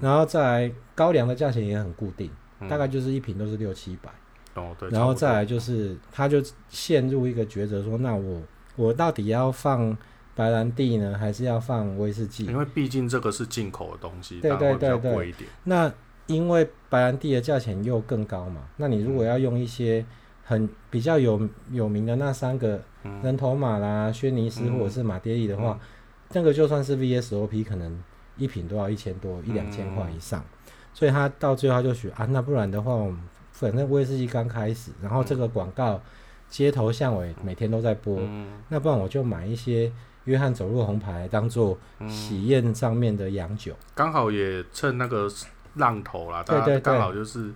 [0.02, 2.30] 然后再来高粱的价钱也很固定，
[2.68, 4.10] 大概就是一瓶都是六七百。
[4.54, 4.88] 哦，对。
[4.90, 8.42] 然后再来就是，他就陷入一个抉择，说：那我
[8.76, 9.96] 我到底要放
[10.34, 12.46] 白兰地呢，还是要放威士忌？
[12.46, 15.48] 因为毕竟这个是进口的东西，对对对对，贵一点。
[15.64, 15.92] 那
[16.26, 20.04] 因为白兰地的价钱又更高嘛，那你如果要用一些
[20.44, 22.80] 很比较有有名的那三个。
[23.22, 25.78] 人头马啦、轩尼诗或者是马爹利的话，
[26.32, 28.02] 那个就算是 VSOP，可能
[28.38, 30.40] 一瓶都要一千多、一两千块以上。
[30.40, 33.20] 嗯、所以他到最后他就选啊，那不然的话，我们
[33.54, 35.98] 反正威士忌刚开始，然后这个广告
[36.50, 39.90] 街头巷尾每天都在播，嗯、那不然我就买一些
[40.24, 45.26] 约翰走路红牌当做喜宴上面的洋酒，刚、嗯、好也趁那个
[45.76, 47.50] 浪头啦，对对，刚好就是。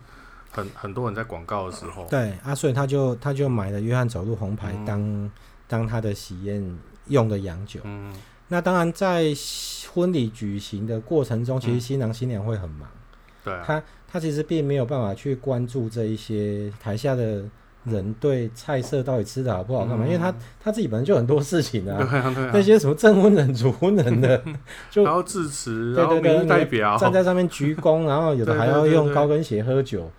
[0.50, 5.30] 很很多人在广告的时候，对啊，所以他就他就买了约翰走路红牌当、嗯、
[5.68, 7.80] 当他的喜宴用的洋酒。
[7.84, 8.12] 嗯，
[8.48, 9.26] 那当然在
[9.92, 12.88] 婚礼举行的过程中，其实新郎新娘会很忙。
[13.44, 17.44] 对、啊，他他其实并没有办法去关注这一些台下的。
[17.84, 20.04] 人对菜色到底吃的好不好干嘛？
[20.04, 21.96] 因为他他自己本身就很多事情啊，
[22.52, 24.42] 那些什么证婚人、 主婚人的，
[24.90, 30.10] 就然后致辞，然后民意代表站在上面鞠躬， 然后有的还要用高跟鞋喝酒，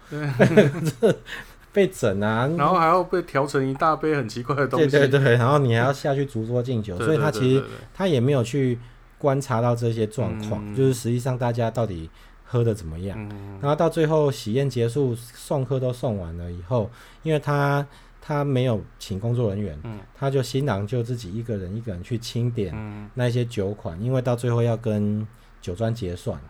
[1.71, 8.79] 被整啊，然后还要被调成一大杯很奇怪的东西，对对对，然后你还要下去逐桌敬酒，所以他其实他也没有去
[9.19, 12.09] 观察到这些状况，就是实际上大家到底。
[12.51, 13.15] 喝的怎么样？
[13.61, 16.89] 然后到最后喜宴结束，送客都送完了以后，
[17.21, 17.85] 因为他
[18.19, 19.79] 他没有请工作人员，
[20.15, 22.73] 他就新郎就自己一个人一个人去清点
[23.13, 25.25] 那些酒款，因为到最后要跟
[25.61, 26.41] 酒庄结算，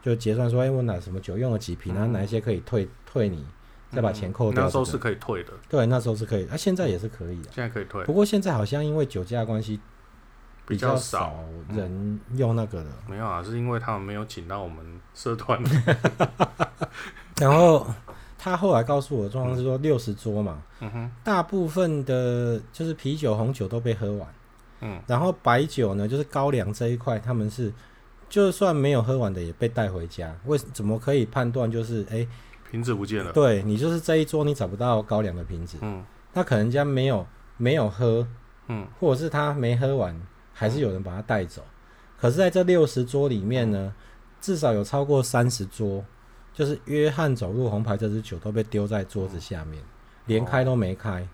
[0.00, 3.44] 就结算说，哎，我哪什么酒用了几瓶，然后哪一些可以退退你，
[3.90, 4.62] 再把钱扣掉。
[4.62, 8.04] 那时候是可以退的，对，那时候是可以，啊，现在也是可以的，现在可以退。
[8.04, 9.80] 不过现在好像因为酒驾关系。
[10.68, 11.34] 比较少
[11.70, 15.58] 人用那个的，没有啊，是因为他们没有请到我们社团。
[17.40, 17.86] 然后
[18.36, 24.28] 他后来告诉我的状况是说，六十桌嘛，嗯哼，大部分的就是啤酒、红酒都被喝完，
[24.82, 27.72] 嗯，然后白酒呢，就是高粱这一块，他们是
[28.28, 30.36] 就算没有喝完的也被带回家。
[30.44, 32.26] 为怎么可以判断就是哎，
[32.70, 33.32] 瓶子不见了？
[33.32, 36.04] 对，你就是这一桌你找不到高粱的瓶子，嗯，
[36.34, 37.26] 他可能人家没有
[37.56, 38.26] 没有喝，
[38.66, 40.14] 嗯，或者是他没喝完。
[40.58, 41.62] 还是有人把它带走，
[42.20, 43.94] 可是在这六十桌里面呢，
[44.40, 46.04] 至少有超过三十桌，
[46.52, 49.80] 就是约翰走路红牌这支酒都被丢在桌子下面，
[50.26, 51.24] 连开都没开，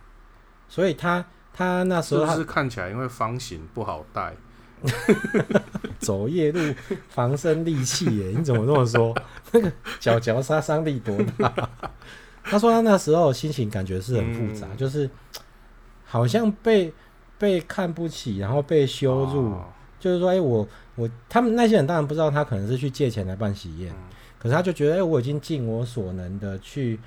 [0.69, 4.35] 所以他他那时候是看起来因为方形不好带，
[5.99, 6.61] 走夜路
[7.09, 8.35] 防身利器耶？
[8.37, 9.17] 你怎么这么说？
[9.53, 11.71] 那个脚脚杀伤力多大？
[12.45, 15.09] 他说他那时候心情感觉是很复杂，就是
[16.05, 16.93] 好像被。
[17.39, 19.65] 被看不起，然后被羞辱，哦、
[19.99, 23.97] 就是说，哎、欸，我我他们那些人当然不知道，他可能是去借钱来办喜宴，嗯、
[24.39, 26.99] 可是他就觉得，哎、欸，我已经尽我所能的去，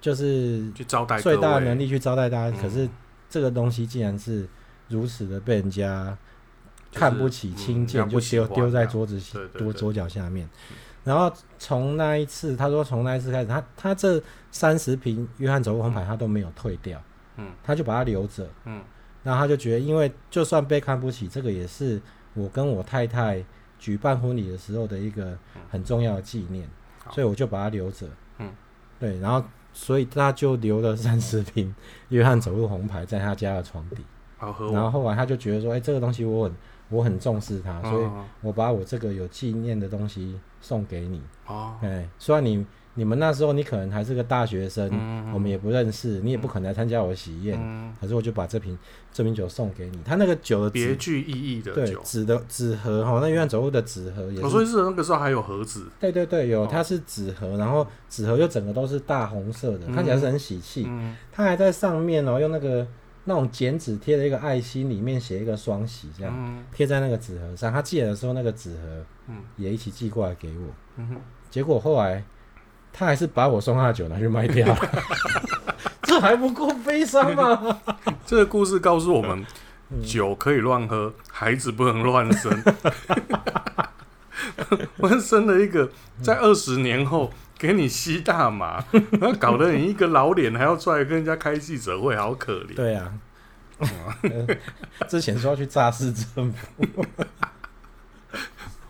[0.00, 2.88] 就是去招待最大的能力去招待大家，可是
[3.28, 4.48] 这个东西竟然是
[4.88, 6.16] 如此的被人家
[6.92, 9.20] 看不起、轻贱、就是，就丢丢在桌子
[9.54, 10.48] 桌桌脚下面。
[11.02, 17.02] 然后从那一次，他说从那一次开始，他他这三十瓶约翰走路红牌他都没有退掉，
[17.36, 18.80] 嗯，他就把它留着，嗯。
[19.22, 22.00] 然后他就觉得，因为就算被看不起，这个也是
[22.34, 23.44] 我跟我太太
[23.78, 25.36] 举办婚礼的时候的一个
[25.68, 26.66] 很重要的纪念，
[27.06, 28.06] 嗯、所以我就把它留着。
[28.38, 28.50] 嗯，
[28.98, 31.74] 对，然后所以他就留了三十瓶
[32.08, 34.04] 约翰走路红牌在他家的床底。
[34.38, 34.72] 好喝。
[34.72, 36.54] 然后后来他就觉得说，哎，这个东西我很
[36.88, 38.06] 我很重视它，所以
[38.40, 41.22] 我把我这个有纪念的东西送给你。
[41.46, 41.74] 哦。
[41.82, 42.66] 哎，虽然你。
[43.00, 44.86] 你们那时候，你可能还是个大学生，
[45.32, 47.58] 我们也不认识，你也不可能来参加我的喜宴。
[47.58, 48.76] 嗯、可是我就把这瓶
[49.10, 49.98] 这瓶酒送给你。
[50.04, 54.50] 他那个酒的别具意义的酒，纸的纸盒哈，那约翰走路的纸盒也是。
[54.50, 55.88] 所以是那个时候还有盒子。
[55.98, 60.84] 对对对，有，它是纸盒，然后纸盒又整个都是大红色的，嗯、看起来是很喜气。
[60.86, 62.86] 嗯、它还在上面哦，用那个
[63.24, 67.72] 那种剪纸贴了一个爱心，里面写一个双喜，这样贴、嗯、在那个纸盒上。
[67.72, 70.66] 他寄来的时候，那个纸盒也一起寄过来给我。
[70.96, 71.16] 嗯、哼
[71.48, 72.22] 结果后来。
[72.92, 74.78] 他还是把我送他的酒拿去卖掉了，
[76.02, 77.80] 这还不够悲伤吗？
[78.26, 79.44] 这个故事告诉我们，
[80.04, 82.52] 酒可以乱喝，孩子不能乱生。
[84.98, 85.90] 我生了一个，
[86.22, 92.74] 在二十年后给你吸大麻，然后搞得你一个老脸还要出来跟人家开记者会，好可怜。
[92.74, 93.12] 对啊，
[95.08, 97.06] 之前说要去诈市政府。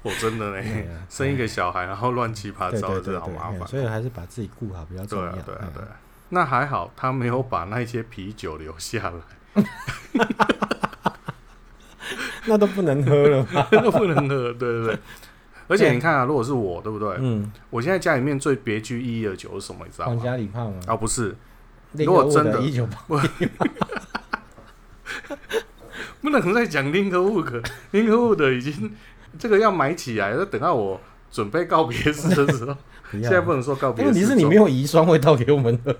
[0.02, 3.66] 我真的嘞，生一个小孩，然后乱七八糟的，这好麻烦。
[3.66, 5.30] 所以还是把自己顾好比较重要。
[5.32, 5.88] 对啊，对啊，对啊。
[6.30, 9.64] 那还好，他没有把那些啤酒留下来。
[12.46, 13.66] 那都不能喝了吗？
[13.82, 14.98] 都不能喝，对对对。
[15.68, 17.16] 而且你看啊，如果是我，对不对？
[17.20, 17.52] 嗯。
[17.68, 19.84] 我现在家里面最别具意义的酒是什么？
[19.84, 20.14] 你知道吗？
[20.14, 20.80] 皇家礼炮吗？
[20.86, 21.36] 啊，不是。
[21.92, 22.58] 如果真的，
[26.20, 27.60] 不能再讲林可物可，
[27.92, 28.94] 林可物的已经
[29.38, 32.76] 这个要买起来，要等到我准备告别式的时候。
[33.12, 34.10] 现在不能说告别式。
[34.10, 35.96] 问题是你没有遗孀会倒给我们喝。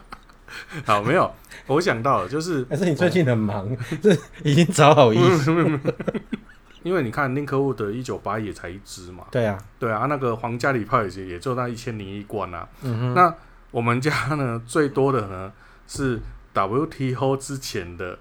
[0.84, 1.30] 好，没有。
[1.66, 5.50] 我想到了，就是 还是你最近很忙，这已经找好意思。
[6.82, 9.24] 因为你看林可物的一九八也才一支嘛。
[9.30, 12.68] 对啊，对啊，那个皇家礼炮也也就那一千零一罐啊。
[12.82, 13.14] 嗯哼。
[13.14, 13.34] 那
[13.70, 15.50] 我们家呢，最多的呢
[15.88, 16.20] 是
[16.52, 18.18] WTO 之前的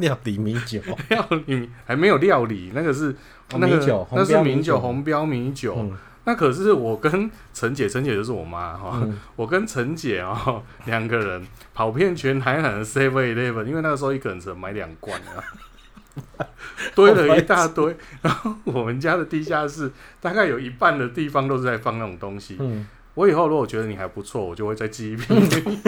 [0.02, 3.14] 料理米酒，料理还没有料理，那个是
[3.52, 5.74] 那个那是米酒红标米酒。
[5.78, 16.44] 嗯那可是我跟陈姐，陈姐就是我妈哈，嗯、我跟陈姐哦 两个人跑遍全台南的 Seven Eleven，因为那个时候一个人只能买两罐啊，
[16.94, 17.96] 堆了一大堆。
[18.20, 22.58] 然后我们家的地下室大概有一半的地方都是在放那种东西。
[22.60, 25.78] 嗯、我以后如果觉得你还不错，我就会再寄一瓶给你。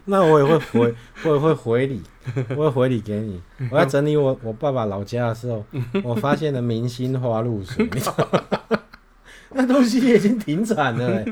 [0.06, 2.02] 那我也会回，我也会回礼，
[2.56, 3.40] 我会回礼给你。
[3.70, 5.64] 我在整理我我爸爸老家的时候，
[6.02, 7.88] 我发现了明星花露水，
[9.52, 11.24] 那东西已经停产了。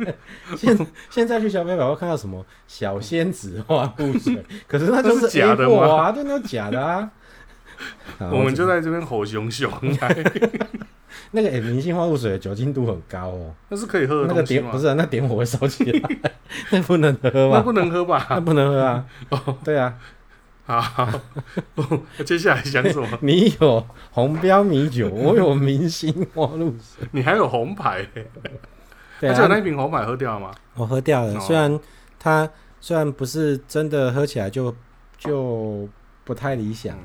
[0.57, 0.77] 现
[1.09, 6.13] 现在去小北百货看到什么小仙子花露水，可是那就是假的吗？
[6.13, 7.11] 对，那假的啊。
[8.19, 9.71] 我们就在这边吼熊熊。
[11.33, 14.29] 那个诶，明星花露水的酒精度很高哦，那是可以喝的。
[14.29, 16.11] 那个点不是，啊那点火会烧起来，
[16.71, 17.57] 那不能喝吧？
[17.59, 18.27] 那不能喝吧？
[18.31, 19.05] 那不能喝啊！
[19.31, 19.95] 哦，对啊，
[20.65, 21.09] 好，
[22.25, 23.07] 接下来讲什么？
[23.21, 28.07] 你有红标米酒，我有明星花露水，你还有红牌？
[29.21, 30.51] 而且那一瓶红牌喝掉了吗？
[30.75, 31.79] 我喝掉了，虽然
[32.19, 32.49] 它
[32.81, 34.75] 虽然不是真的喝起来就
[35.19, 35.89] 就
[36.25, 36.97] 不太理想。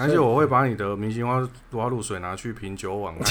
[0.00, 3.14] 而且我会把你的明星花花露水拿去品酒网。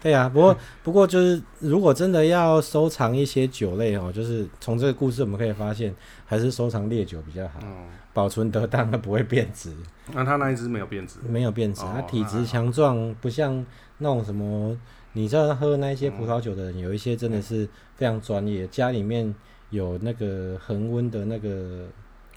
[0.00, 5.92] 对呀、啊，不过不过就是如果真的要收藏一些酒类哦，就是从这个故事我们可以发现，
[6.24, 9.72] 还是收藏烈酒比较好，嗯、保存得当，它不会变质。
[10.12, 11.18] 那他那一只没有变质？
[11.28, 13.66] 没有变质，它体质强壮，不像
[13.98, 14.78] 那种什么，
[15.14, 19.34] 你知道喝那些葡萄酒的人，嗯、有一些真的是非常专业，家里面
[19.70, 21.88] 有那个恒温的那个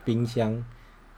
[0.04, 0.52] 冰箱。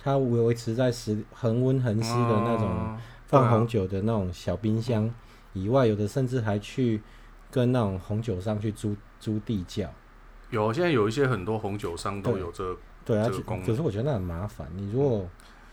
[0.04, 5.10] 它维持在十恒温恒湿的那种放红酒的那种小冰箱
[5.54, 7.02] 以外，有的甚至还去
[7.50, 9.90] 跟那种红酒商去租租地窖。
[10.50, 13.30] 有，现在有一些很多红酒商都有这对啊，
[13.66, 14.68] 可是我觉得那很麻烦。
[14.76, 15.26] 你如果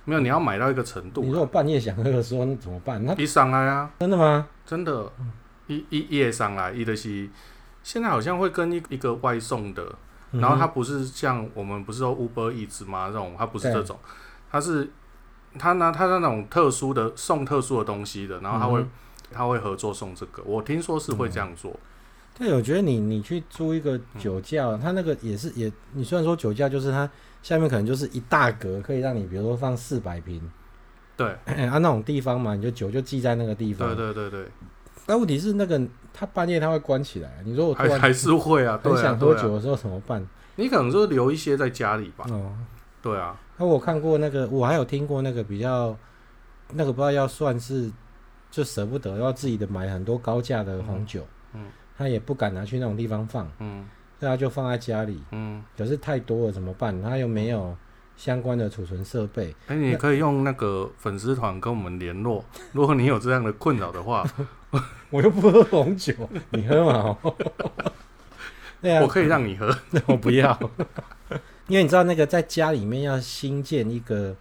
[0.04, 3.04] 没有，你要买到一个程度，你如果半夜想喝的时候，那怎么办？
[3.04, 3.90] 那一上来啊？
[3.98, 4.48] 真的吗？
[4.64, 5.12] 真的，
[5.66, 7.28] 一一夜上来，一的是
[7.82, 9.96] 现在好像会跟一一个外送的。
[10.32, 13.08] 然后它不是像我们不是说 Uber Eats 吗？
[13.08, 13.98] 这种它不是这种，
[14.50, 14.88] 它是
[15.58, 18.86] 它拿它那种特殊的送特殊的东西的，然后它会
[19.32, 20.42] 它会合作送这个。
[20.44, 21.74] 我听说是会这样做。
[22.38, 27.10] 对，我觉得你你去租一个酒窖，它那个也是也，你虽然说酒窖就是它
[27.42, 30.40] 下面可能就是一大格，可以让你比如说放四百瓶。
[31.16, 31.26] 对，
[31.66, 33.88] 啊那种地方嘛，你就酒就记在那个地方。
[33.88, 34.48] 对对对对。
[35.06, 35.80] 但问题是那个。
[36.12, 38.78] 他半夜他会关起来，你说我还 还是会啊？
[38.82, 40.26] 很想喝酒的时候怎么办？
[40.56, 42.26] 你可能就留一些在家里吧。
[42.30, 42.52] 哦，
[43.00, 43.38] 对啊。
[43.56, 45.96] 那我看过那个，我还有听过那个比较，
[46.72, 47.90] 那个不知道要算是
[48.50, 53.86] 就舍不得要自己的买很多高价的红酒，嗯，他也不敢拿去那种地方放，嗯，
[54.18, 57.00] 所以他就放在家里，嗯，可是太多了怎么办？
[57.02, 57.76] 他又没有
[58.20, 59.54] 相关的储存设备。
[59.66, 64.22] 哎，你可以用那个粉丝团跟我们联络，如果你有这样的困扰的话。
[65.10, 66.14] 我又不喝红酒，
[66.52, 67.18] 你喝嘛？
[68.80, 69.74] 对啊，我可以让你喝，
[70.06, 70.56] 我不要，
[71.66, 74.36] 因为你知道那个在家里面要新建一个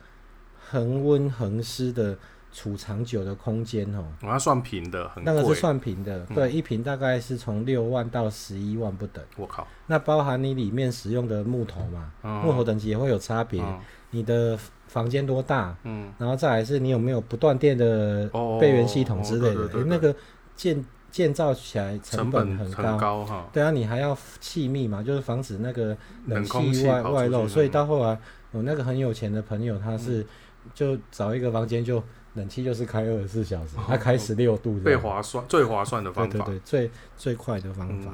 [0.69, 2.15] 恒温恒湿的
[2.51, 4.05] 储藏酒的空间哦。
[4.21, 9.23] 我要算平的，那个是算平的，对，一瓶大概是从六万到十一万不等。
[9.37, 12.11] 我靠，那包含你里面使用的木头嘛？
[12.43, 13.63] 木头等级也会有差别。
[14.11, 14.57] 你的
[14.87, 15.75] 房间多大？
[15.83, 18.27] 嗯，然后再来是你有没有不断电的
[18.59, 19.83] 备源系统之类的？
[19.85, 20.15] 那个
[20.55, 23.47] 建建造起来成本很高哈。
[23.53, 27.47] 对啊，你还要气密嘛，就是防止那个冷气外外漏。
[27.47, 28.19] 所以到后来，
[28.51, 30.25] 我那个很有钱的朋友，他是
[30.73, 32.01] 就找一个房间，就
[32.39, 38.11] 冷气就是开二十四小时，他开十六度，最划算、最划算的方法，对对对，最最快的方法。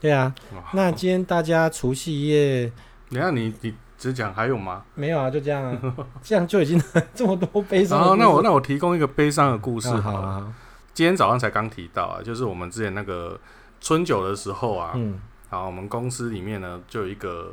[0.00, 0.34] 对啊，
[0.72, 2.72] 那今天大家除夕夜，
[3.10, 3.74] 你看你你。
[4.02, 4.82] 只讲还有吗？
[4.96, 5.78] 没有啊，就这样啊，
[6.24, 6.76] 这样就已经
[7.14, 8.00] 这么多悲伤。
[8.00, 10.26] 哦，那我那我提供一个悲伤的故事好了。
[10.26, 10.54] 啊、
[10.92, 13.38] 今天早上才刚提到啊，就是我们之前那个
[13.80, 17.52] 春酒的时候啊，嗯，好，我们公司里面呢就有一个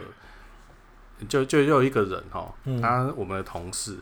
[1.27, 3.99] 就就又有一个人哈，他我们的同事，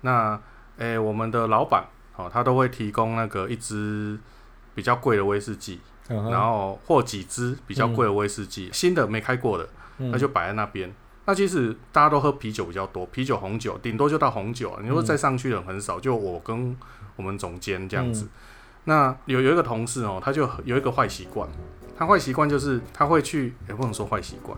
[0.00, 0.40] 那
[0.80, 1.84] 诶、欸，我们的老板
[2.16, 4.18] 哦，他都会提供那个一支
[4.74, 5.78] 比较贵的威士忌，
[6.08, 9.68] 然后或几支比较贵的威士忌，新的没开过的，
[9.98, 10.90] 那就摆在那边。
[11.26, 14.76] 那其实大家都喝啤酒比较多，啤酒、红酒，顶多就到红酒。
[14.82, 16.74] 你说再上去的人很少，就我跟
[17.16, 18.26] 我们总监这样子。
[18.84, 21.46] 那有有一个同事哦，他就有一个坏习惯，
[21.94, 24.56] 他坏习惯就是他会去，也不能说坏习惯，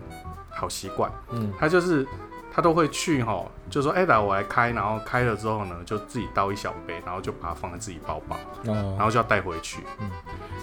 [0.49, 2.07] 好习惯，嗯，他就是
[2.53, 10.09] 他都会去哈，就说哎，来我来开，然后开了之后呢，就自己倒一小杯，然后就把它放在自己包包，然后就要带回去，嗯，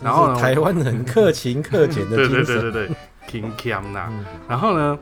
[0.02, 2.90] 然后台湾人克勤克俭的， 对对对对对，
[3.26, 4.08] 勤俭呐，
[4.48, 4.98] 然后呢。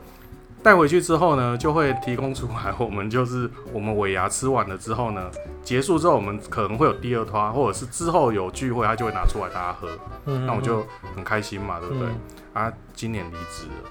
[0.61, 2.73] 带回去之后呢，就会提供出来。
[2.77, 5.29] 我们就是我们尾牙吃完了之后呢，
[5.63, 9.87] 结束之后我们可能会有第二摊，或者是之后有聚会，他就会拿出来大家喝。
[10.25, 10.85] 嗯，那我就
[11.15, 12.07] 很开心嘛，对不对？
[12.07, 13.89] 嗯、啊，今年离职了，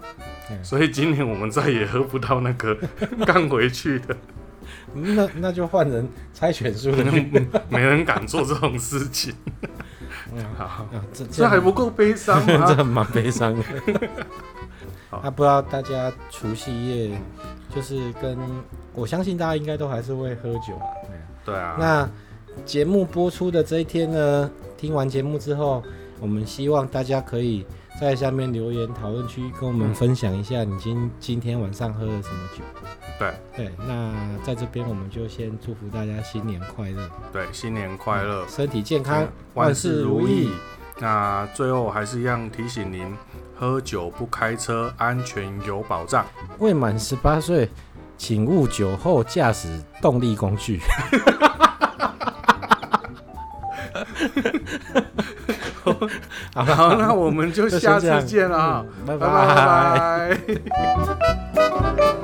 [0.50, 2.76] 嗯、所以今年我们再也喝不到那个
[3.26, 4.16] 刚回去的。
[4.92, 7.04] 那那就换人猜拳输了，
[7.68, 9.34] 没人敢做这种事情。
[11.12, 12.66] 这这还不够悲伤吗？
[12.76, 13.64] 这蛮悲伤的。
[15.22, 17.20] 那、啊、不知道大家除夕夜
[17.74, 18.38] 就是跟
[18.94, 20.86] 我相信大家应该都还是会喝酒啊。
[21.44, 21.76] 对啊。
[21.78, 22.08] 那
[22.64, 25.82] 节目播出的这一天呢，听完节目之后，
[26.20, 27.64] 我们希望大家可以
[28.00, 32.64] 在下面留言讨论区跟我们分享一下你今今天晚上喝了什么酒。
[33.18, 34.14] 对对，那
[34.44, 37.10] 在这边我们就先祝福大家新年快乐。
[37.32, 40.50] 对，新年快乐，身体健康，万事如意。
[41.00, 43.16] 那最后还是一样提醒您。
[43.60, 46.24] 喝酒不开车，安全有保障。
[46.58, 47.68] 未满十八岁，
[48.16, 49.68] 请勿酒后驾驶
[50.00, 50.80] 动力工具。
[56.54, 60.38] 好，那我们就下次见了， 拜拜拜
[61.56, 62.17] 拜。